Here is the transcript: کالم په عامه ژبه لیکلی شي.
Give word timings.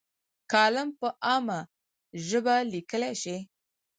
کالم 0.51 0.89
په 0.99 1.07
عامه 1.27 1.59
ژبه 2.27 2.55
لیکلی 2.73 3.13
شي. 3.21 3.37